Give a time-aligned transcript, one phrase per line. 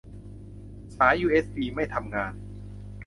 [0.95, 2.33] สายยูเอสบีไม่ทำงาน